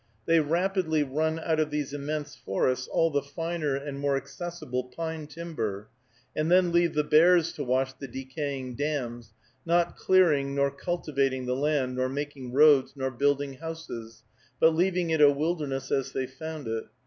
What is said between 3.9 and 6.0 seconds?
more accessible pine timber,